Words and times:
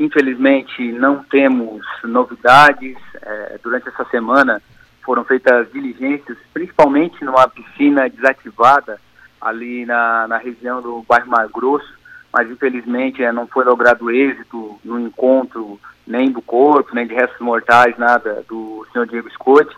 infelizmente 0.00 0.90
não 0.92 1.22
temos 1.22 1.84
novidades. 2.02 2.96
É, 3.22 3.58
durante 3.62 3.88
essa 3.88 4.04
semana 4.06 4.60
foram 5.04 5.24
feitas 5.24 5.70
diligências, 5.70 6.38
principalmente 6.52 7.22
numa 7.22 7.46
piscina 7.46 8.08
desativada 8.08 8.98
ali 9.40 9.84
na, 9.84 10.26
na 10.26 10.38
região 10.38 10.80
do 10.80 11.04
bairro 11.06 11.30
Mar 11.30 11.48
Grosso, 11.48 11.92
mas 12.32 12.50
infelizmente 12.50 13.22
é, 13.22 13.30
não 13.30 13.46
foi 13.46 13.64
logrado 13.64 14.10
êxito 14.10 14.78
no 14.82 14.98
encontro 14.98 15.78
nem 16.06 16.30
do 16.30 16.40
corpo, 16.42 16.94
nem 16.94 17.06
de 17.06 17.14
restos 17.14 17.40
mortais, 17.40 17.96
nada 17.98 18.42
do 18.48 18.86
senhor 18.92 19.06
Diego 19.06 19.30
Scott. 19.30 19.70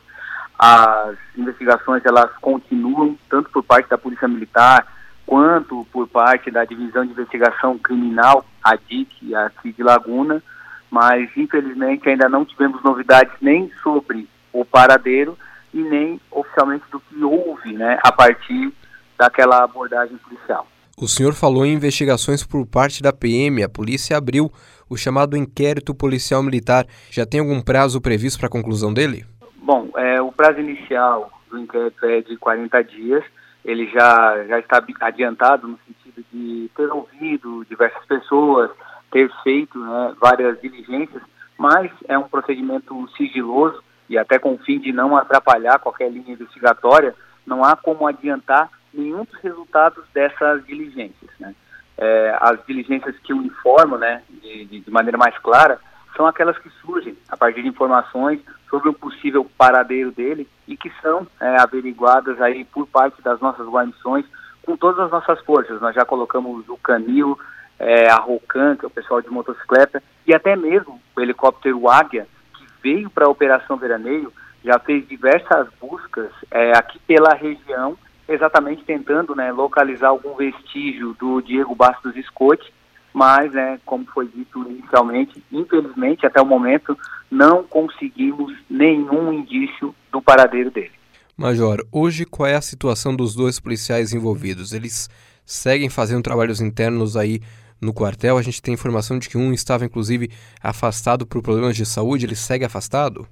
As 0.58 1.16
investigações 1.36 2.04
elas 2.04 2.30
continuam, 2.40 3.18
tanto 3.28 3.50
por 3.50 3.64
parte 3.64 3.88
da 3.88 3.98
Polícia 3.98 4.28
Militar, 4.28 4.86
quanto 5.32 5.86
por 5.90 6.06
parte 6.06 6.50
da 6.50 6.62
Divisão 6.62 7.06
de 7.06 7.12
Investigação 7.12 7.78
Criminal, 7.78 8.44
a 8.62 8.76
DIC, 8.76 9.34
aqui 9.34 9.72
de 9.72 9.82
Laguna, 9.82 10.42
mas 10.90 11.30
infelizmente 11.34 12.06
ainda 12.06 12.28
não 12.28 12.44
tivemos 12.44 12.82
novidades 12.84 13.32
nem 13.40 13.72
sobre 13.82 14.28
o 14.52 14.62
paradeiro 14.62 15.38
e 15.72 15.78
nem 15.78 16.20
oficialmente 16.30 16.84
do 16.92 17.00
que 17.00 17.24
houve 17.24 17.72
né, 17.72 17.98
a 18.04 18.12
partir 18.12 18.70
daquela 19.16 19.64
abordagem 19.64 20.18
policial. 20.18 20.66
O 20.98 21.08
senhor 21.08 21.32
falou 21.32 21.64
em 21.64 21.72
investigações 21.72 22.44
por 22.44 22.66
parte 22.66 23.02
da 23.02 23.10
PM. 23.10 23.62
A 23.62 23.70
polícia 23.70 24.18
abriu 24.18 24.52
o 24.86 24.98
chamado 24.98 25.34
inquérito 25.34 25.94
policial 25.94 26.42
militar. 26.42 26.84
Já 27.10 27.24
tem 27.24 27.40
algum 27.40 27.62
prazo 27.62 28.02
previsto 28.02 28.38
para 28.38 28.48
a 28.48 28.52
conclusão 28.52 28.92
dele? 28.92 29.24
Bom, 29.62 29.88
é, 29.96 30.20
o 30.20 30.30
prazo 30.30 30.60
inicial 30.60 31.32
do 31.50 31.58
inquérito 31.58 32.04
é 32.04 32.20
de 32.20 32.36
40 32.36 32.84
dias. 32.84 33.24
Ele 33.64 33.86
já, 33.88 34.44
já 34.46 34.58
está 34.58 34.84
adiantado 35.00 35.68
no 35.68 35.78
sentido 35.86 36.24
de 36.32 36.70
ter 36.76 36.90
ouvido 36.90 37.64
diversas 37.64 38.04
pessoas, 38.06 38.70
ter 39.10 39.30
feito 39.42 39.78
né, 39.78 40.14
várias 40.20 40.60
diligências, 40.60 41.22
mas 41.56 41.90
é 42.08 42.18
um 42.18 42.28
procedimento 42.28 43.08
sigiloso 43.16 43.82
e 44.08 44.18
até 44.18 44.38
com 44.38 44.54
o 44.54 44.58
fim 44.58 44.78
de 44.78 44.92
não 44.92 45.16
atrapalhar 45.16 45.78
qualquer 45.78 46.10
linha 46.10 46.32
investigatória, 46.32 47.14
não 47.46 47.64
há 47.64 47.76
como 47.76 48.06
adiantar 48.06 48.70
nenhum 48.92 49.24
dos 49.24 49.40
resultados 49.40 50.04
dessas 50.12 50.64
diligências. 50.66 51.30
Né? 51.38 51.54
É, 51.96 52.36
as 52.40 52.58
diligências 52.66 53.16
que 53.20 53.32
o 53.32 53.42
informam, 53.42 53.98
né, 53.98 54.22
de, 54.28 54.80
de, 54.80 54.90
maneira 54.90 55.16
mais 55.16 55.36
clara, 55.38 55.80
são 56.16 56.26
aquelas 56.26 56.58
que 56.58 56.70
surgem 56.80 57.16
a 57.28 57.36
partir 57.36 57.62
de 57.62 57.68
informações 57.68 58.40
sobre 58.68 58.88
o 58.88 58.94
possível 58.94 59.46
paradeiro 59.56 60.10
dele 60.10 60.48
e 60.66 60.76
que 60.76 60.90
são 61.00 61.26
é, 61.40 61.60
averiguadas 61.60 62.40
aí 62.40 62.64
por 62.64 62.86
parte 62.86 63.20
das 63.22 63.40
nossas 63.40 63.66
guarnições 63.66 64.24
com 64.62 64.76
todas 64.76 65.00
as 65.00 65.10
nossas 65.10 65.40
forças. 65.40 65.80
Nós 65.80 65.94
já 65.94 66.04
colocamos 66.04 66.68
o 66.68 66.76
Canil, 66.76 67.38
é, 67.78 68.08
a 68.08 68.16
Rocan, 68.16 68.76
que 68.76 68.84
é 68.84 68.88
o 68.88 68.90
pessoal 68.90 69.20
de 69.20 69.30
motocicleta, 69.30 70.02
e 70.26 70.34
até 70.34 70.54
mesmo 70.54 71.00
o 71.16 71.20
helicóptero 71.20 71.88
Águia, 71.88 72.28
que 72.56 72.64
veio 72.82 73.10
para 73.10 73.26
a 73.26 73.30
Operação 73.30 73.76
Veraneio, 73.76 74.32
já 74.64 74.78
fez 74.78 75.06
diversas 75.08 75.68
buscas 75.80 76.30
é, 76.50 76.76
aqui 76.76 76.98
pela 77.00 77.34
região 77.34 77.98
exatamente 78.28 78.84
tentando 78.84 79.34
né, 79.34 79.52
localizar 79.52 80.08
algum 80.08 80.34
vestígio 80.34 81.14
do 81.18 81.40
Diego 81.40 81.74
Bastos 81.74 82.14
Scott, 82.26 82.72
mas, 83.12 83.52
né, 83.52 83.78
como 83.84 84.04
foi 84.06 84.26
dito 84.28 84.62
inicialmente, 84.68 85.42
infelizmente, 85.52 86.26
até 86.26 86.40
o 86.40 86.46
momento, 86.46 86.96
não 87.30 87.62
conseguimos 87.62 88.52
nenhum 88.68 89.32
indício 89.32 89.94
do 90.10 90.20
paradeiro 90.20 90.70
dele. 90.70 90.92
Major, 91.36 91.78
hoje 91.90 92.24
qual 92.24 92.48
é 92.48 92.54
a 92.54 92.60
situação 92.60 93.14
dos 93.16 93.34
dois 93.34 93.58
policiais 93.58 94.12
envolvidos? 94.12 94.72
Eles 94.72 95.08
seguem 95.44 95.88
fazendo 95.88 96.22
trabalhos 96.22 96.60
internos 96.60 97.16
aí 97.16 97.40
no 97.80 97.92
quartel? 97.92 98.38
A 98.38 98.42
gente 98.42 98.62
tem 98.62 98.74
informação 98.74 99.18
de 99.18 99.28
que 99.28 99.36
um 99.36 99.52
estava, 99.52 99.84
inclusive, 99.84 100.30
afastado 100.62 101.26
por 101.26 101.42
problemas 101.42 101.76
de 101.76 101.84
saúde. 101.84 102.26
Ele 102.26 102.36
segue 102.36 102.64
afastado? 102.64 103.26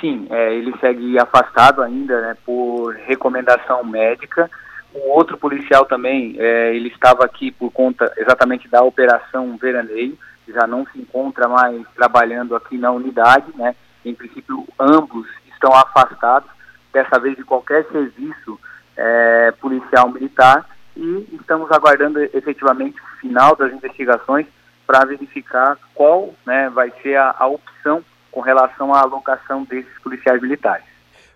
Sim, 0.00 0.26
é, 0.30 0.54
ele 0.54 0.72
segue 0.80 1.18
afastado 1.18 1.82
ainda 1.82 2.20
né, 2.20 2.36
por 2.44 2.94
recomendação 3.06 3.84
médica. 3.84 4.50
O 4.92 5.10
outro 5.10 5.38
policial 5.38 5.84
também, 5.84 6.36
é, 6.38 6.74
ele 6.74 6.88
estava 6.88 7.24
aqui 7.24 7.50
por 7.50 7.70
conta 7.70 8.12
exatamente 8.16 8.68
da 8.68 8.82
operação 8.82 9.56
Veraneio, 9.56 10.18
já 10.48 10.66
não 10.66 10.84
se 10.86 10.98
encontra 10.98 11.48
mais 11.48 11.86
trabalhando 11.94 12.56
aqui 12.56 12.76
na 12.76 12.90
unidade, 12.90 13.46
né? 13.54 13.74
Em 14.04 14.14
princípio, 14.14 14.66
ambos 14.78 15.26
estão 15.52 15.72
afastados, 15.72 16.50
dessa 16.92 17.20
vez 17.20 17.36
de 17.36 17.44
qualquer 17.44 17.86
serviço 17.86 18.58
é, 18.96 19.52
policial 19.60 20.10
militar, 20.10 20.66
e 20.96 21.28
estamos 21.40 21.70
aguardando 21.70 22.20
efetivamente 22.20 23.00
o 23.00 23.20
final 23.20 23.54
das 23.54 23.72
investigações 23.72 24.46
para 24.86 25.04
verificar 25.04 25.78
qual 25.94 26.34
né, 26.44 26.68
vai 26.70 26.92
ser 27.02 27.14
a, 27.16 27.34
a 27.38 27.46
opção 27.46 28.04
com 28.30 28.40
relação 28.40 28.92
à 28.92 29.00
alocação 29.00 29.62
desses 29.64 29.96
policiais 30.02 30.42
militares. 30.42 30.84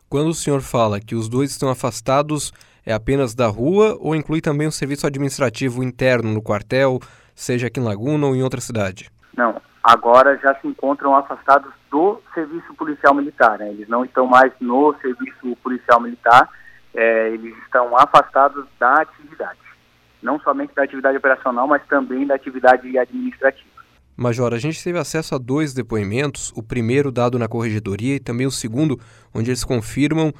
Quando 0.08 0.28
o 0.28 0.34
senhor 0.34 0.60
fala 0.60 1.00
que 1.00 1.14
os 1.14 1.28
dois 1.28 1.50
estão 1.50 1.68
afastados, 1.68 2.52
é 2.86 2.92
apenas 2.92 3.34
da 3.34 3.46
rua 3.46 3.96
ou 4.00 4.14
inclui 4.14 4.40
também 4.40 4.66
o 4.66 4.72
serviço 4.72 5.06
administrativo 5.06 5.82
interno 5.82 6.32
no 6.32 6.42
quartel, 6.42 7.00
seja 7.34 7.66
aqui 7.66 7.80
em 7.80 7.84
Laguna 7.84 8.26
ou 8.26 8.36
em 8.36 8.42
outra 8.42 8.60
cidade? 8.60 9.10
Não, 9.36 9.60
agora 9.82 10.38
já 10.38 10.54
se 10.60 10.66
encontram 10.66 11.14
afastados 11.14 11.72
do 11.90 12.20
serviço 12.32 12.74
policial 12.74 13.14
militar. 13.14 13.58
Né? 13.58 13.70
Eles 13.70 13.88
não 13.88 14.04
estão 14.04 14.26
mais 14.26 14.52
no 14.60 14.94
serviço 15.00 15.56
policial 15.62 16.00
militar, 16.00 16.48
é, 16.94 17.30
eles 17.30 17.56
estão 17.64 17.96
afastados 17.96 18.66
da 18.78 18.94
atividade. 19.02 19.58
Não 20.22 20.40
somente 20.40 20.74
da 20.74 20.82
atividade 20.82 21.18
operacional, 21.18 21.66
mas 21.66 21.86
também 21.86 22.26
da 22.26 22.34
atividade 22.34 22.98
administrativa. 22.98 23.74
Major, 24.16 24.54
a 24.54 24.58
gente 24.58 24.82
teve 24.82 24.96
acesso 24.96 25.34
a 25.34 25.38
dois 25.38 25.74
depoimentos, 25.74 26.52
o 26.54 26.62
primeiro 26.62 27.10
dado 27.10 27.36
na 27.38 27.48
corregedoria 27.48 28.14
e 28.14 28.20
também 28.20 28.46
o 28.46 28.50
segundo, 28.50 28.98
onde 29.34 29.50
eles 29.50 29.64
confirmam 29.64 30.32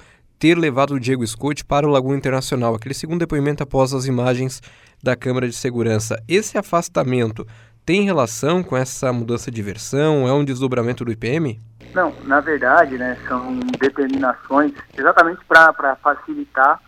ter 0.44 0.58
levado 0.58 0.92
o 0.92 1.00
Diego 1.00 1.26
Scott 1.26 1.64
para 1.64 1.86
o 1.86 1.90
Lagoa 1.90 2.14
Internacional, 2.14 2.74
aquele 2.74 2.92
segundo 2.92 3.20
depoimento 3.20 3.62
após 3.62 3.94
as 3.94 4.04
imagens 4.04 4.60
da 5.02 5.16
Câmara 5.16 5.48
de 5.48 5.54
Segurança. 5.54 6.22
Esse 6.28 6.58
afastamento 6.58 7.46
tem 7.82 8.04
relação 8.04 8.62
com 8.62 8.76
essa 8.76 9.10
mudança 9.10 9.50
de 9.50 9.62
versão? 9.62 10.28
É 10.28 10.32
um 10.34 10.44
desdobramento 10.44 11.02
do 11.02 11.10
IPM? 11.10 11.58
Não, 11.94 12.12
na 12.24 12.40
verdade, 12.40 12.98
né, 12.98 13.16
são 13.26 13.58
determinações 13.80 14.74
exatamente 14.94 15.42
para 15.46 15.96
facilitar 15.96 16.78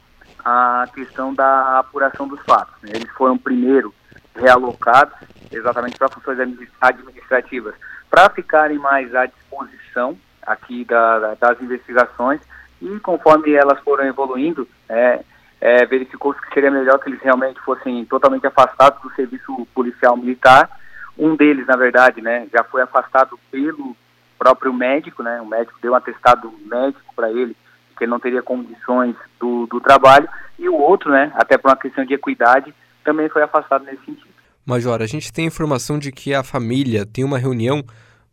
a 0.45 0.85
questão 0.95 1.33
da 1.33 1.79
apuração 1.79 2.29
dos 2.29 2.41
fatos. 2.43 2.75
Né? 2.83 2.91
Eles 2.97 3.11
foram 3.13 3.39
primeiro 3.39 3.95
realocados 4.35 5.15
exatamente 5.51 5.97
para 5.97 6.11
funções 6.11 6.39
administrativas, 6.83 7.75
para 8.11 8.29
ficarem 8.29 8.77
mais 8.77 9.15
à 9.15 9.25
disposição 9.25 10.15
aqui 10.43 10.85
da, 10.85 11.35
das 11.37 11.59
investigações 11.63 12.43
e 12.81 13.01
conforme 13.01 13.53
elas 13.53 13.81
foram 13.81 14.05
evoluindo, 14.05 14.69
é, 14.89 15.21
é, 15.61 15.87
verificou-se 15.87 16.41
que 16.41 16.53
seria 16.53 16.71
melhor 16.71 16.99
que 16.99 17.09
eles 17.09 17.21
realmente 17.23 17.61
fossem 17.61 18.05
totalmente 18.05 18.47
afastados 18.47 19.03
do 19.03 19.15
serviço 19.15 19.67
policial 19.75 20.17
militar. 20.17 20.71
Um 21.19 21.35
deles, 21.35 21.67
na 21.67 21.77
verdade, 21.77 22.21
né, 22.21 22.47
já 22.53 22.63
foi 22.65 22.83
afastado 22.83 23.39
pelo 23.51 23.97
próprio 24.39 24.73
médico, 24.73 25.23
né, 25.23 25.41
o 25.41 25.47
médico 25.47 25.79
deu 25.81 25.93
um 25.93 25.97
atestado 25.97 26.53
médico 26.67 27.15
para 27.15 27.31
ele 27.31 27.57
que 27.97 28.05
ele 28.05 28.11
não 28.11 28.21
teria 28.21 28.43
condições 28.43 29.17
do, 29.41 29.67
do 29.67 29.81
trabalho, 29.81 30.29
e 30.59 30.69
o 30.69 30.75
outro, 30.75 31.11
né, 31.11 31.33
até 31.35 31.57
por 31.57 31.71
uma 31.71 31.77
questão 31.77 32.05
de 32.05 32.13
equidade, 32.13 32.75
também 33.03 33.29
foi 33.29 33.43
afastado 33.43 33.85
nesse 33.85 34.05
sentido. 34.05 34.37
Major, 34.65 35.01
a 35.01 35.07
gente 35.07 35.33
tem 35.33 35.47
informação 35.47 35.99
de 35.99 36.13
que 36.13 36.35
a 36.35 36.43
família 36.43 37.07
tem 37.07 37.25
uma 37.25 37.39
reunião 37.39 37.83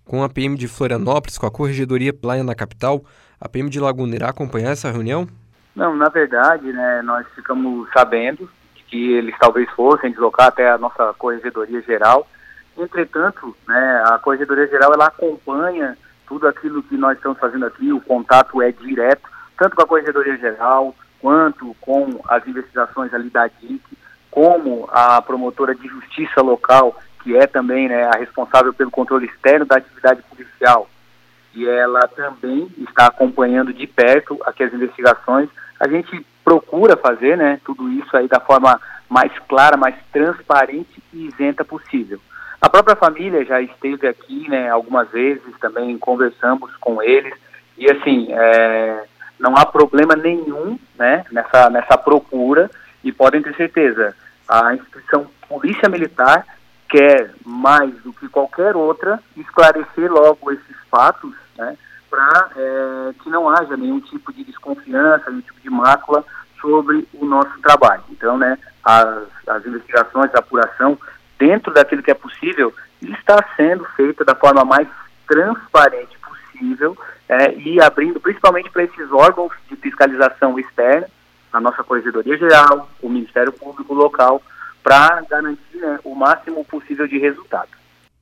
com 0.03 0.23
a 0.23 0.29
PM 0.29 0.57
de 0.57 0.67
Florianópolis, 0.67 1.37
com 1.37 1.45
a 1.45 1.51
Corregedoria 1.51 2.11
Playa 2.11 2.43
na 2.43 2.55
capital. 2.55 3.05
A 3.43 3.49
PM 3.49 3.69
de 3.69 3.77
Laguna 3.77 4.15
irá 4.15 4.29
acompanhar 4.29 4.71
essa 4.71 4.89
reunião? 4.89 5.27
Não, 5.75 5.93
na 5.97 6.07
verdade, 6.07 6.71
né, 6.71 7.01
nós 7.01 7.27
ficamos 7.35 7.89
sabendo 7.91 8.49
que 8.87 9.15
eles 9.15 9.35
talvez 9.37 9.69
fossem 9.71 10.11
deslocar 10.11 10.47
até 10.47 10.71
a 10.71 10.77
nossa 10.77 11.13
Corregedoria 11.17 11.81
Geral. 11.81 12.25
Entretanto, 12.77 13.53
né, 13.67 14.03
a 14.07 14.17
Corregedoria 14.17 14.65
Geral 14.67 14.93
ela 14.93 15.07
acompanha 15.07 15.97
tudo 16.25 16.47
aquilo 16.47 16.81
que 16.83 16.95
nós 16.95 17.17
estamos 17.17 17.37
fazendo 17.37 17.65
aqui, 17.65 17.91
o 17.91 17.99
contato 17.99 18.61
é 18.61 18.71
direto, 18.71 19.29
tanto 19.57 19.75
com 19.75 19.81
a 19.81 19.87
Corregedoria 19.87 20.37
Geral, 20.37 20.95
quanto 21.19 21.75
com 21.81 22.21
as 22.29 22.47
investigações 22.47 23.13
ali 23.13 23.29
da 23.29 23.47
DIC, 23.47 23.83
como 24.31 24.87
a 24.89 25.21
promotora 25.21 25.75
de 25.75 25.85
justiça 25.89 26.41
local, 26.41 26.97
que 27.21 27.35
é 27.35 27.45
também 27.45 27.89
né, 27.89 28.05
a 28.05 28.17
responsável 28.17 28.73
pelo 28.73 28.89
controle 28.89 29.25
externo 29.25 29.65
da 29.65 29.75
atividade 29.75 30.21
policial, 30.21 30.87
e 31.53 31.67
ela 31.67 32.01
também 32.07 32.67
está 32.77 33.07
acompanhando 33.07 33.73
de 33.73 33.85
perto 33.87 34.39
aqui 34.45 34.63
as 34.63 34.73
investigações. 34.73 35.49
A 35.79 35.87
gente 35.87 36.25
procura 36.43 36.97
fazer 36.97 37.37
né, 37.37 37.59
tudo 37.63 37.89
isso 37.89 38.15
aí 38.15 38.27
da 38.27 38.39
forma 38.39 38.79
mais 39.09 39.31
clara, 39.47 39.77
mais 39.77 39.95
transparente 40.11 41.01
e 41.13 41.27
isenta 41.27 41.63
possível. 41.63 42.19
A 42.59 42.69
própria 42.69 42.95
família 42.95 43.45
já 43.45 43.61
esteve 43.61 44.07
aqui 44.07 44.49
né, 44.49 44.69
algumas 44.69 45.09
vezes, 45.09 45.57
também 45.59 45.97
conversamos 45.97 46.75
com 46.77 47.01
eles, 47.01 47.33
e 47.77 47.91
assim, 47.91 48.27
é, 48.31 49.03
não 49.39 49.55
há 49.55 49.65
problema 49.65 50.15
nenhum 50.15 50.79
né, 50.97 51.25
nessa, 51.31 51.69
nessa 51.69 51.97
procura, 51.97 52.71
e 53.03 53.11
podem 53.11 53.41
ter 53.41 53.53
certeza, 53.55 54.15
a 54.47 54.73
instituição 54.73 55.27
Polícia 55.47 55.89
Militar 55.89 56.45
quer 56.89 57.31
mais 57.45 57.93
do 58.01 58.13
que 58.13 58.27
qualquer 58.29 58.75
outra 58.75 59.19
esclarecer 59.35 60.11
logo 60.11 60.51
esses 60.51 60.77
fatos, 60.89 61.33
né, 61.57 61.77
para 62.09 62.49
é, 62.55 63.13
que 63.21 63.29
não 63.29 63.49
haja 63.49 63.75
nenhum 63.75 63.99
tipo 63.99 64.31
de 64.31 64.43
desconfiança, 64.43 65.29
nenhum 65.29 65.41
tipo 65.41 65.59
de 65.61 65.69
mácula 65.69 66.23
sobre 66.61 67.07
o 67.13 67.25
nosso 67.25 67.59
trabalho. 67.61 68.03
Então, 68.09 68.37
né, 68.37 68.57
as, 68.83 69.27
as 69.47 69.65
investigações, 69.65 70.33
a 70.33 70.39
apuração, 70.39 70.97
dentro 71.37 71.73
daquilo 71.73 72.03
que 72.03 72.11
é 72.11 72.15
possível, 72.15 72.73
está 73.01 73.43
sendo 73.55 73.83
feita 73.95 74.23
da 74.23 74.35
forma 74.35 74.63
mais 74.63 74.87
transparente 75.27 76.17
possível 76.19 76.97
é, 77.27 77.53
e 77.55 77.81
abrindo 77.81 78.19
principalmente 78.19 78.69
para 78.69 78.83
esses 78.83 79.11
órgãos 79.11 79.51
de 79.69 79.75
fiscalização 79.75 80.57
externa, 80.59 81.07
a 81.51 81.59
nossa 81.59 81.83
Corregedoria 81.83 82.37
Geral, 82.37 82.89
o 83.01 83.09
Ministério 83.09 83.51
Público 83.51 83.93
Local, 83.93 84.41
para 84.83 85.21
garantir 85.29 85.77
né, 85.77 85.99
o 86.03 86.15
máximo 86.15 86.65
possível 86.65 87.07
de 87.07 87.17
resultado. 87.17 87.69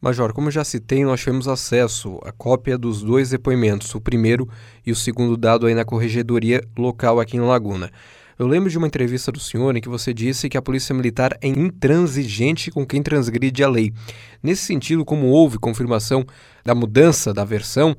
Major, 0.03 0.33
como 0.33 0.49
já 0.49 0.63
citei, 0.63 1.05
nós 1.05 1.19
tivemos 1.19 1.47
acesso 1.47 2.19
à 2.23 2.31
cópia 2.31 2.75
dos 2.75 3.03
dois 3.03 3.29
depoimentos, 3.29 3.93
o 3.93 4.01
primeiro 4.01 4.49
e 4.83 4.91
o 4.91 4.95
segundo 4.95 5.37
dado 5.37 5.67
aí 5.67 5.75
na 5.75 5.85
corregedoria 5.85 6.67
local 6.75 7.19
aqui 7.19 7.37
em 7.37 7.39
Laguna. 7.39 7.91
Eu 8.39 8.47
lembro 8.47 8.67
de 8.67 8.79
uma 8.79 8.87
entrevista 8.87 9.31
do 9.31 9.39
senhor 9.39 9.77
em 9.77 9.79
que 9.79 9.87
você 9.87 10.11
disse 10.11 10.49
que 10.49 10.57
a 10.57 10.61
Polícia 10.61 10.95
Militar 10.95 11.37
é 11.39 11.47
intransigente 11.47 12.71
com 12.71 12.83
quem 12.83 13.03
transgride 13.03 13.63
a 13.63 13.69
lei. 13.69 13.93
Nesse 14.41 14.63
sentido, 14.63 15.05
como 15.05 15.27
houve 15.27 15.59
confirmação 15.59 16.25
da 16.65 16.73
mudança 16.73 17.31
da 17.31 17.45
versão, 17.45 17.95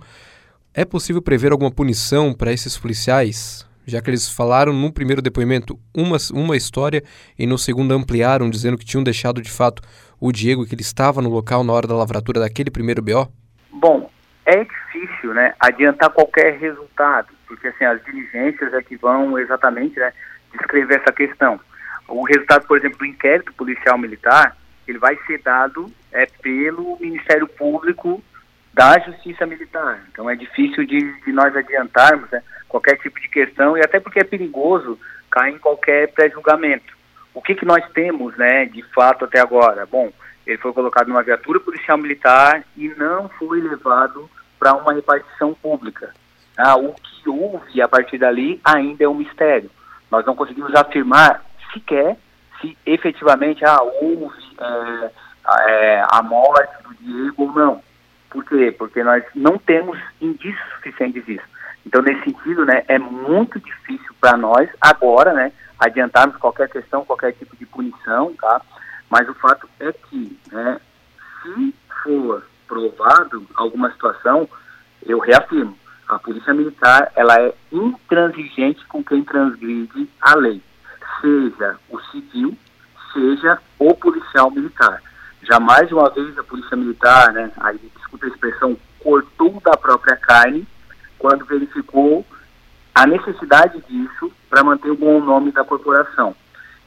é 0.74 0.84
possível 0.84 1.22
prever 1.22 1.52
alguma 1.52 1.70
punição 1.70 2.34
para 2.34 2.52
esses 2.52 2.76
policiais? 2.76 3.64
Já 3.86 4.00
que 4.00 4.10
eles 4.10 4.28
falaram 4.28 4.72
no 4.72 4.92
primeiro 4.92 5.22
depoimento 5.22 5.78
uma, 5.94 6.16
uma 6.32 6.56
história 6.56 7.02
e 7.38 7.46
no 7.46 7.56
segundo 7.56 7.92
ampliaram, 7.92 8.50
dizendo 8.50 8.76
que 8.76 8.84
tinham 8.84 9.04
deixado 9.04 9.40
de 9.40 9.50
fato 9.50 9.82
o 10.22 10.30
Diego, 10.30 10.64
que 10.64 10.72
ele 10.72 10.82
estava 10.82 11.20
no 11.20 11.28
local 11.28 11.64
na 11.64 11.72
hora 11.72 11.88
da 11.88 11.96
lavratura 11.96 12.38
daquele 12.38 12.70
primeiro 12.70 13.02
BO? 13.02 13.26
Bom, 13.72 14.08
é 14.46 14.62
difícil 14.62 15.34
né, 15.34 15.52
adiantar 15.58 16.10
qualquer 16.10 16.58
resultado, 16.58 17.26
porque 17.44 17.66
assim, 17.66 17.84
as 17.84 18.00
diligências 18.04 18.72
é 18.72 18.80
que 18.80 18.94
vão 18.96 19.36
exatamente 19.36 19.98
né, 19.98 20.12
descrever 20.52 21.00
essa 21.00 21.12
questão. 21.12 21.58
O 22.06 22.22
resultado, 22.22 22.68
por 22.68 22.78
exemplo, 22.78 22.98
do 22.98 23.06
inquérito 23.06 23.52
policial 23.54 23.98
militar, 23.98 24.56
ele 24.86 24.98
vai 24.98 25.18
ser 25.26 25.42
dado 25.42 25.92
é, 26.12 26.24
pelo 26.40 26.96
Ministério 27.00 27.48
Público 27.48 28.22
da 28.72 29.00
Justiça 29.00 29.44
Militar. 29.44 30.04
Então 30.12 30.30
é 30.30 30.36
difícil 30.36 30.84
de, 30.86 31.20
de 31.22 31.32
nós 31.32 31.56
adiantarmos 31.56 32.30
né, 32.30 32.40
qualquer 32.68 32.96
tipo 32.98 33.20
de 33.20 33.28
questão 33.28 33.76
e 33.76 33.80
até 33.80 33.98
porque 33.98 34.20
é 34.20 34.24
perigoso 34.24 34.96
cair 35.28 35.56
em 35.56 35.58
qualquer 35.58 36.12
pré-julgamento. 36.12 37.01
O 37.34 37.40
que, 37.40 37.54
que 37.54 37.64
nós 37.64 37.84
temos, 37.92 38.36
né, 38.36 38.66
de 38.66 38.82
fato 38.94 39.24
até 39.24 39.40
agora? 39.40 39.86
Bom, 39.86 40.12
ele 40.46 40.58
foi 40.58 40.72
colocado 40.72 41.08
numa 41.08 41.22
viatura 41.22 41.60
policial 41.60 41.96
militar 41.96 42.64
e 42.76 42.88
não 42.88 43.28
foi 43.30 43.60
levado 43.60 44.28
para 44.58 44.74
uma 44.74 44.92
repartição 44.92 45.54
pública. 45.54 46.12
Ah, 46.56 46.76
o 46.76 46.94
que 46.94 47.28
houve 47.28 47.80
a 47.80 47.88
partir 47.88 48.18
dali 48.18 48.60
ainda 48.64 49.04
é 49.04 49.08
um 49.08 49.14
mistério. 49.14 49.70
Nós 50.10 50.24
não 50.26 50.36
conseguimos 50.36 50.74
afirmar 50.74 51.42
sequer 51.72 52.16
se 52.60 52.76
efetivamente 52.84 53.64
ah, 53.64 53.82
houve 53.82 54.36
é, 54.60 55.10
é, 55.68 56.04
a 56.10 56.22
morte 56.22 56.82
do 56.82 56.94
Diego 56.94 57.44
ou 57.44 57.52
não. 57.52 57.82
Por 58.30 58.44
quê? 58.44 58.74
Porque 58.76 59.02
nós 59.02 59.22
não 59.34 59.58
temos 59.58 59.98
indícios 60.20 60.68
suficientes 60.74 61.24
disso. 61.24 61.44
Então, 61.84 62.00
nesse 62.02 62.24
sentido, 62.24 62.64
né, 62.64 62.84
é 62.88 62.98
muito 62.98 63.58
difícil 63.58 64.14
para 64.20 64.36
nós, 64.36 64.68
agora, 64.80 65.32
né, 65.32 65.52
adiantarmos 65.82 66.36
qualquer 66.36 66.68
questão, 66.68 67.04
qualquer 67.04 67.32
tipo 67.32 67.56
de 67.56 67.66
punição, 67.66 68.34
tá? 68.34 68.62
Mas 69.10 69.28
o 69.28 69.34
fato 69.34 69.68
é 69.80 69.92
que, 69.92 70.38
né, 70.50 70.80
se 71.42 71.74
for 72.02 72.44
provado 72.68 73.46
alguma 73.54 73.90
situação, 73.90 74.48
eu 75.02 75.18
reafirmo, 75.18 75.76
a 76.08 76.18
polícia 76.18 76.54
militar, 76.54 77.10
ela 77.16 77.34
é 77.40 77.54
intransigente 77.72 78.84
com 78.86 79.02
quem 79.02 79.24
transgride 79.24 80.08
a 80.20 80.36
lei, 80.36 80.62
seja 81.20 81.76
o 81.88 81.98
civil, 82.10 82.56
seja 83.12 83.58
o 83.78 83.94
policial 83.94 84.50
militar. 84.50 85.02
Jamais 85.42 85.90
uma 85.90 86.08
vez 86.10 86.38
a 86.38 86.44
polícia 86.44 86.76
militar, 86.76 87.32
né, 87.32 87.50
aí 87.58 87.78
desculpa 87.96 88.26
a 88.26 88.28
expressão, 88.28 88.76
cortou 89.00 89.60
da 89.64 89.76
própria 89.76 90.16
carne 90.16 90.66
quando 91.18 91.44
verificou 91.44 92.24
a 92.94 93.06
necessidade 93.06 93.82
disso 93.88 94.30
para 94.48 94.62
manter 94.62 94.90
o 94.90 94.96
bom 94.96 95.20
nome 95.20 95.50
da 95.50 95.64
corporação. 95.64 96.34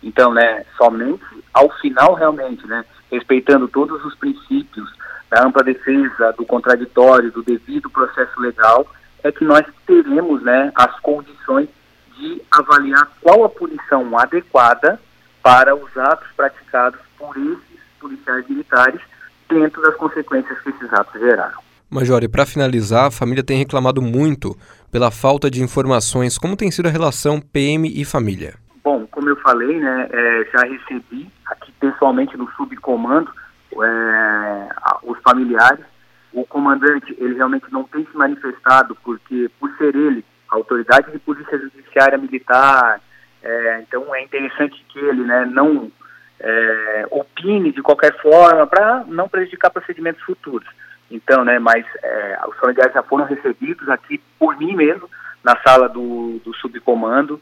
Então, 0.03 0.33
né, 0.33 0.63
somente 0.77 1.23
ao 1.53 1.69
final 1.79 2.13
realmente, 2.13 2.65
né, 2.67 2.85
respeitando 3.11 3.67
todos 3.67 4.03
os 4.05 4.15
princípios 4.15 4.87
da 5.29 5.43
ampla 5.43 5.63
defesa, 5.63 6.33
do 6.37 6.45
contraditório, 6.45 7.31
do 7.31 7.41
devido 7.41 7.89
processo 7.89 8.39
legal, 8.39 8.85
é 9.23 9.31
que 9.31 9.43
nós 9.43 9.65
teremos, 9.87 10.43
né, 10.43 10.71
as 10.75 10.99
condições 10.99 11.67
de 12.15 12.41
avaliar 12.51 13.09
qual 13.21 13.43
a 13.43 13.49
punição 13.49 14.17
adequada 14.17 14.99
para 15.41 15.75
os 15.75 15.97
atos 15.97 16.27
praticados 16.35 16.99
por 17.17 17.35
esses 17.37 17.79
policiais 17.99 18.47
militares 18.47 19.01
dentro 19.49 19.81
das 19.81 19.95
consequências 19.95 20.59
que 20.59 20.69
esses 20.69 20.93
atos 20.93 21.19
geraram. 21.19 21.65
Major, 21.89 22.23
e 22.23 22.27
para 22.27 22.45
finalizar, 22.45 23.05
a 23.05 23.11
família 23.11 23.43
tem 23.43 23.57
reclamado 23.57 24.01
muito 24.01 24.57
pela 24.95 25.11
falta 25.11 25.51
de 25.51 25.61
informações. 25.61 26.37
Como 26.37 26.55
tem 26.55 26.71
sido 26.71 26.87
a 26.87 26.89
relação 26.89 27.41
PM 27.41 27.85
e 27.93 28.05
família? 28.05 28.53
Bom, 28.81 29.05
como 29.07 29.27
eu 29.27 29.35
falei, 29.41 29.77
né, 29.77 30.07
é, 30.09 30.47
já 30.53 30.63
recebi 30.63 31.29
aqui 31.47 31.69
pessoalmente 31.81 32.37
no 32.37 32.49
subcomando 32.51 33.29
é, 33.73 34.69
os 35.03 35.19
familiares. 35.21 35.83
O 36.31 36.45
comandante, 36.45 37.13
ele 37.19 37.33
realmente 37.33 37.65
não 37.73 37.83
tem 37.83 38.07
se 38.09 38.15
manifestado 38.15 38.95
porque, 39.03 39.51
por 39.59 39.69
ser 39.75 39.93
ele, 39.93 40.23
autoridade 40.47 41.11
de 41.11 41.19
polícia 41.19 41.59
judiciária 41.59 42.17
militar, 42.17 43.01
é, 43.43 43.81
então 43.81 44.15
é 44.15 44.23
interessante 44.23 44.81
que 44.87 44.99
ele 44.99 45.25
né, 45.25 45.45
não 45.45 45.91
é, 46.39 47.05
opine 47.11 47.73
de 47.73 47.81
qualquer 47.81 48.15
forma 48.21 48.65
para 48.65 49.03
não 49.09 49.27
prejudicar 49.27 49.71
procedimentos 49.71 50.23
futuros. 50.23 50.69
Então, 51.09 51.43
né, 51.43 51.59
mas 51.59 51.85
é, 52.01 52.39
os 52.47 52.57
familiares 52.57 52.93
já 52.93 53.03
foram 53.03 53.25
recebidos 53.25 53.87
aqui 53.89 54.21
por 54.39 54.57
mim 54.57 54.75
mesmo, 54.75 55.09
na 55.43 55.55
sala 55.61 55.87
do, 55.87 56.39
do 56.43 56.53
subcomando. 56.55 57.39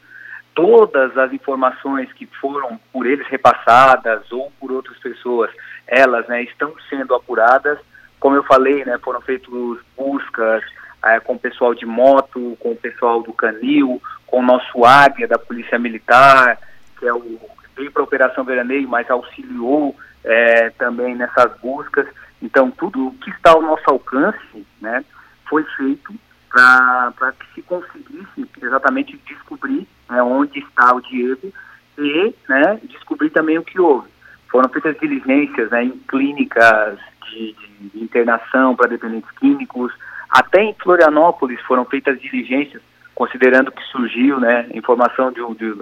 Todas 0.53 1.17
as 1.17 1.33
informações 1.33 2.11
que 2.13 2.27
foram 2.39 2.79
por 2.91 3.07
eles 3.07 3.25
repassadas 3.27 4.31
ou 4.31 4.51
por 4.59 4.71
outras 4.71 4.97
pessoas, 4.99 5.49
elas 5.87 6.27
né, 6.27 6.43
estão 6.43 6.73
sendo 6.89 7.15
apuradas. 7.15 7.79
Como 8.19 8.35
eu 8.35 8.43
falei, 8.43 8.85
né, 8.85 8.99
foram 9.03 9.21
feitas 9.21 9.49
buscas 9.97 10.63
é, 11.05 11.19
com 11.19 11.33
o 11.33 11.39
pessoal 11.39 11.73
de 11.73 11.85
moto, 11.85 12.55
com 12.59 12.71
o 12.71 12.75
pessoal 12.75 13.21
do 13.23 13.33
Canil, 13.33 14.01
com 14.27 14.39
o 14.39 14.45
nosso 14.45 14.85
Águia 14.85 15.27
da 15.27 15.39
Polícia 15.39 15.79
Militar, 15.79 16.57
que 16.99 17.07
é 17.07 17.13
o 17.13 17.39
veio 17.75 17.91
para 17.91 18.01
a 18.01 18.05
Operação 18.05 18.43
Veraneio, 18.43 18.87
mas 18.87 19.09
auxiliou 19.09 19.95
é, 20.23 20.69
também 20.71 21.15
nessas 21.15 21.51
buscas. 21.59 22.07
Então, 22.43 22.69
tudo 22.69 23.07
o 23.07 23.13
que 23.13 23.29
está 23.29 23.51
ao 23.51 23.61
nosso 23.61 23.89
alcance 23.89 24.67
né, 24.81 25.03
foi 25.49 25.63
feito 25.77 26.13
para 26.51 27.33
que 27.39 27.53
se 27.55 27.61
conseguisse 27.63 28.47
exatamente 28.61 29.17
descobrir 29.25 29.87
né, 30.09 30.21
onde 30.21 30.59
está 30.59 30.93
o 30.93 31.01
Diego 31.01 31.51
e 31.97 32.35
né, 32.49 32.79
descobrir 32.83 33.29
também 33.29 33.57
o 33.57 33.63
que 33.63 33.79
houve. 33.79 34.09
Foram 34.49 34.69
feitas 34.69 34.99
diligências 34.99 35.71
né, 35.71 35.85
em 35.85 35.91
clínicas 36.07 36.99
de, 37.29 37.55
de 37.79 38.03
internação 38.03 38.75
para 38.75 38.89
dependentes 38.89 39.31
químicos, 39.31 39.93
até 40.29 40.61
em 40.63 40.75
Florianópolis 40.75 41.61
foram 41.61 41.85
feitas 41.85 42.19
diligências 42.19 42.81
considerando 43.15 43.71
que 43.71 43.83
surgiu 43.83 44.39
né, 44.39 44.67
informação 44.73 45.31
de, 45.31 45.39
de, 45.55 45.73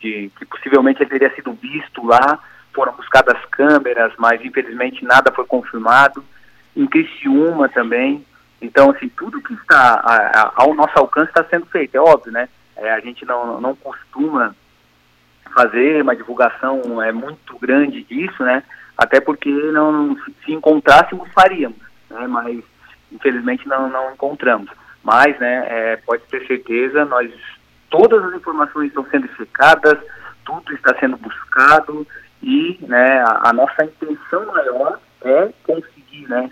de, 0.00 0.30
que 0.36 0.46
possivelmente 0.46 1.02
ele 1.02 1.10
teria 1.10 1.32
sido 1.34 1.52
visto 1.52 2.04
lá, 2.04 2.38
foram 2.74 2.92
buscadas 2.92 3.38
câmeras, 3.50 4.12
mas 4.18 4.44
infelizmente 4.44 5.04
nada 5.04 5.32
foi 5.32 5.46
confirmado. 5.46 6.24
Em 6.74 6.86
Criciúma 6.86 7.68
também. 7.68 8.24
Então, 8.60 8.90
assim, 8.90 9.08
tudo 9.10 9.42
que 9.42 9.52
está 9.54 10.00
a, 10.02 10.40
a, 10.40 10.52
ao 10.56 10.74
nosso 10.74 10.98
alcance 10.98 11.28
está 11.28 11.44
sendo 11.44 11.66
feito, 11.66 11.96
é 11.96 12.00
óbvio, 12.00 12.32
né? 12.32 12.48
É, 12.76 12.90
a 12.92 13.00
gente 13.00 13.24
não, 13.26 13.60
não 13.60 13.74
costuma 13.76 14.54
fazer 15.54 16.02
uma 16.02 16.16
divulgação 16.16 17.02
é 17.02 17.12
muito 17.12 17.58
grande 17.58 18.02
disso, 18.04 18.42
né? 18.42 18.62
Até 18.96 19.20
porque 19.20 19.50
não, 19.50 20.16
se 20.44 20.52
encontrássemos 20.52 21.28
faríamos, 21.32 21.78
né? 22.08 22.26
Mas 22.26 22.62
infelizmente 23.10 23.68
não, 23.68 23.88
não 23.88 24.12
encontramos. 24.12 24.70
Mas, 25.02 25.38
né, 25.38 25.66
é, 25.68 25.96
pode 25.96 26.22
ter 26.24 26.46
certeza, 26.46 27.04
nós 27.04 27.30
todas 27.90 28.24
as 28.24 28.34
informações 28.34 28.88
estão 28.88 29.04
sendo 29.10 29.28
secadas, 29.36 29.98
tudo 30.44 30.72
está 30.72 30.96
sendo 30.98 31.16
buscado 31.16 32.06
e, 32.42 32.78
né, 32.82 33.20
a, 33.20 33.50
a 33.50 33.52
nossa 33.52 33.84
intenção 33.84 34.46
maior 34.46 34.98
é 35.22 35.50
conseguir, 35.64 36.26
né, 36.28 36.50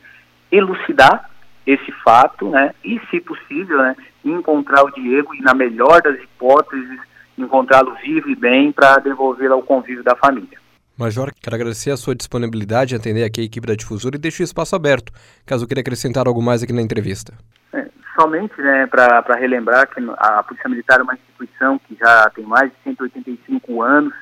elucidar 0.50 1.30
esse 1.66 1.92
fato, 2.04 2.48
né, 2.48 2.74
e 2.84 3.00
se 3.10 3.20
possível, 3.20 3.78
né, 3.78 3.96
encontrar 4.24 4.84
o 4.84 4.90
Diego 4.90 5.34
e 5.34 5.40
na 5.40 5.54
melhor 5.54 6.00
das 6.02 6.20
hipóteses 6.20 7.00
encontrá-lo 7.36 7.94
vivo 8.02 8.28
e 8.28 8.36
bem 8.36 8.70
para 8.72 8.98
devolvê-lo 8.98 9.54
ao 9.54 9.62
convívio 9.62 10.04
da 10.04 10.14
família. 10.14 10.58
Major, 10.96 11.32
quero 11.40 11.56
agradecer 11.56 11.90
a 11.90 11.96
sua 11.96 12.14
disponibilidade 12.14 12.94
em 12.94 12.98
atender 12.98 13.24
aqui 13.24 13.40
a 13.40 13.44
equipe 13.44 13.66
da 13.66 13.74
Difusora 13.74 14.16
e 14.16 14.18
deixo 14.18 14.42
o 14.42 14.44
espaço 14.44 14.76
aberto, 14.76 15.10
caso 15.46 15.66
queira 15.66 15.80
acrescentar 15.80 16.26
algo 16.26 16.42
mais 16.42 16.62
aqui 16.62 16.74
na 16.74 16.82
entrevista. 16.82 17.32
É, 17.72 17.86
somente 18.14 18.60
né, 18.60 18.86
para 18.86 19.34
relembrar 19.36 19.88
que 19.88 19.98
a 20.18 20.42
Polícia 20.42 20.68
Militar 20.68 21.00
é 21.00 21.02
uma 21.02 21.14
instituição 21.14 21.78
que 21.78 21.96
já 21.98 22.30
tem 22.34 22.44
mais 22.44 22.70
de 22.70 22.76
185 22.84 23.82
anos, 23.82 24.12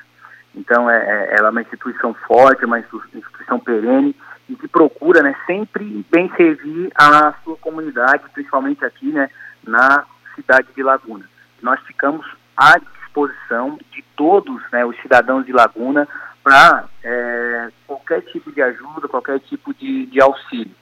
então 0.59 0.89
é, 0.89 0.97
é, 0.97 1.35
ela 1.39 1.47
é 1.47 1.51
uma 1.51 1.61
instituição 1.61 2.13
forte, 2.27 2.63
é 2.63 2.67
uma 2.67 2.79
instituição 2.79 3.59
perene 3.59 4.13
e 4.49 4.55
que 4.55 4.67
procura 4.67 5.23
né, 5.23 5.33
sempre 5.45 6.05
bem 6.11 6.29
servir 6.35 6.91
a 6.95 7.33
sua 7.43 7.55
comunidade, 7.57 8.23
principalmente 8.33 8.83
aqui 8.83 9.11
né, 9.11 9.29
na 9.65 10.05
cidade 10.35 10.67
de 10.75 10.83
Laguna. 10.83 11.25
Nós 11.61 11.79
ficamos 11.81 12.25
à 12.57 12.77
disposição 12.77 13.79
de 13.91 14.03
todos 14.17 14.61
né, 14.71 14.85
os 14.85 14.99
cidadãos 15.01 15.45
de 15.45 15.53
Laguna 15.53 16.07
para 16.43 16.85
é, 17.03 17.69
qualquer 17.87 18.21
tipo 18.23 18.51
de 18.51 18.61
ajuda, 18.61 19.07
qualquer 19.07 19.39
tipo 19.39 19.73
de, 19.73 20.07
de, 20.07 20.21
auxílio. 20.21 20.75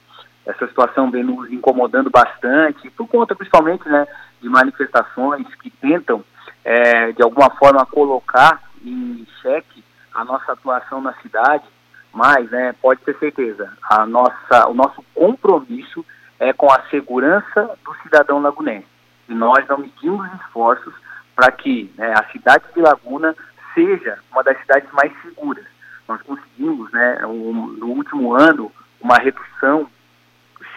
Essa 0.46 0.66
situação 0.66 1.10
vem 1.10 1.22
nos 1.22 1.50
incomodando 1.52 2.10
bastante, 2.10 2.90
por 2.90 3.06
conta 3.06 3.36
principalmente 3.36 3.88
né, 3.88 4.06
de 4.40 4.48
manifestações 4.48 5.46
que 5.56 5.70
tentam, 5.70 6.24
é, 6.64 7.12
de 7.12 7.22
alguma 7.22 7.50
forma, 7.50 7.84
colocar 7.86 8.67
em 8.84 9.26
xeque 9.40 9.84
a 10.14 10.24
nossa 10.24 10.52
atuação 10.52 11.00
na 11.00 11.14
cidade, 11.14 11.64
mas 12.12 12.50
né, 12.50 12.74
pode 12.80 13.00
ter 13.02 13.16
certeza, 13.18 13.72
a 13.82 14.06
nossa, 14.06 14.68
o 14.68 14.74
nosso 14.74 15.02
compromisso 15.14 16.04
é 16.38 16.52
com 16.52 16.70
a 16.72 16.82
segurança 16.90 17.76
do 17.84 17.94
cidadão 18.02 18.40
lagunense. 18.40 18.86
E 19.28 19.34
nós 19.34 19.66
não 19.68 19.78
medimos 19.78 20.26
esforços 20.40 20.94
para 21.36 21.52
que 21.52 21.92
né, 21.96 22.14
a 22.16 22.24
cidade 22.32 22.64
de 22.74 22.80
Laguna 22.80 23.34
seja 23.74 24.18
uma 24.32 24.42
das 24.42 24.58
cidades 24.60 24.90
mais 24.92 25.12
seguras. 25.22 25.66
Nós 26.08 26.20
conseguimos, 26.22 26.90
né, 26.90 27.26
um, 27.26 27.66
no 27.78 27.86
último 27.88 28.34
ano, 28.34 28.72
uma 29.00 29.16
redução 29.16 29.88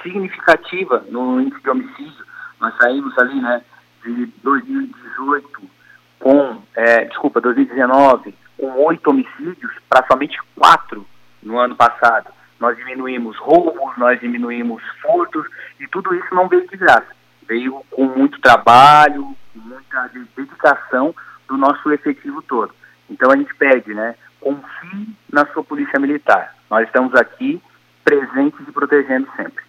significativa 0.03 1.03
no 1.09 1.41
índice 1.41 1.61
de 1.61 1.69
homicídio. 1.69 2.25
Nós 2.59 2.75
saímos 2.77 3.17
ali, 3.17 3.39
né, 3.39 3.63
de 4.03 4.25
2018 4.43 5.69
com, 6.21 6.61
é, 6.75 7.05
desculpa, 7.05 7.41
2019 7.41 8.33
com 8.57 8.71
oito 8.85 9.09
homicídios 9.09 9.73
para 9.89 10.05
somente 10.05 10.37
quatro 10.55 11.05
no 11.41 11.57
ano 11.57 11.75
passado. 11.75 12.29
Nós 12.59 12.77
diminuímos 12.77 13.35
roubos, 13.37 13.97
nós 13.97 14.19
diminuímos 14.19 14.83
furtos 15.01 15.47
e 15.79 15.87
tudo 15.87 16.13
isso 16.13 16.33
não 16.33 16.47
veio 16.47 16.67
de 16.67 16.77
graça. 16.77 17.07
Veio 17.47 17.83
com 17.89 18.05
muito 18.05 18.39
trabalho, 18.39 19.35
muita 19.55 20.11
dedicação 20.37 21.13
do 21.47 21.57
nosso 21.57 21.91
efetivo 21.91 22.41
todo. 22.43 22.71
Então 23.09 23.31
a 23.31 23.35
gente 23.35 23.53
pede, 23.55 23.93
né, 23.95 24.15
confie 24.39 25.09
na 25.33 25.45
sua 25.47 25.63
polícia 25.63 25.99
militar. 25.99 26.55
Nós 26.69 26.85
estamos 26.85 27.15
aqui 27.15 27.59
presentes 28.05 28.67
e 28.67 28.71
protegendo 28.71 29.27
sempre. 29.35 29.63